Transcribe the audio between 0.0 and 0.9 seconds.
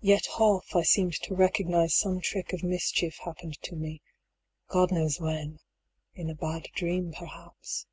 Yet half I